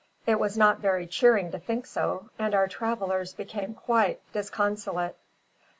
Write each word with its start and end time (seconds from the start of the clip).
It 0.25 0.39
was 0.39 0.57
not 0.57 0.79
very 0.79 1.05
cheering 1.05 1.51
to 1.51 1.59
think 1.59 1.85
so; 1.85 2.31
and 2.39 2.55
our 2.55 2.67
travellers 2.67 3.33
became 3.33 3.75
quite 3.75 4.19
disconsolate. 4.33 5.15